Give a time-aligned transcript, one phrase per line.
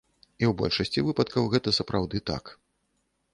[0.27, 2.43] І ў большасці выпадкаў гэта сапраўды так.